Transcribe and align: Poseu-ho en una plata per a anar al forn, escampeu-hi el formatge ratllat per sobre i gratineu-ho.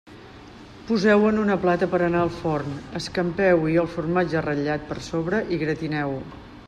Poseu-ho 0.85 1.27
en 1.33 1.41
una 1.41 1.57
plata 1.65 1.89
per 1.91 1.99
a 2.01 2.07
anar 2.11 2.23
al 2.27 2.33
forn, 2.37 2.73
escampeu-hi 3.01 3.77
el 3.83 3.91
formatge 3.97 4.43
ratllat 4.47 4.89
per 4.89 4.99
sobre 5.11 5.43
i 5.55 5.61
gratineu-ho. 5.67 6.19